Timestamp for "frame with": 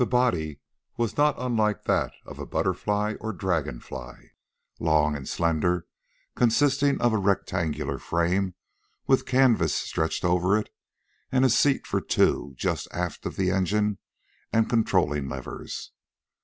7.99-9.27